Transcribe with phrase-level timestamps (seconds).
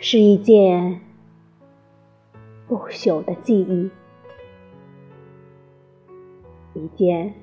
[0.00, 1.00] 是一件
[2.68, 3.90] 不朽的记忆，
[6.72, 7.34] 一件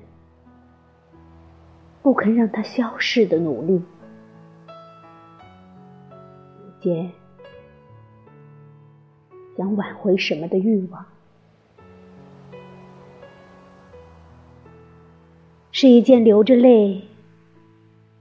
[2.02, 3.82] 不肯让它消逝的努力，
[6.66, 7.12] 一件
[9.58, 11.04] 想挽回什么的欲望，
[15.70, 17.02] 是一件流着泪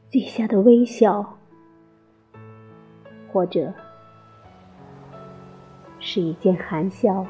[0.10, 1.38] 记下的微笑，
[3.32, 3.74] 或者。
[6.06, 7.26] 是一件含笑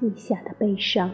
[0.00, 1.10] 记下的悲伤。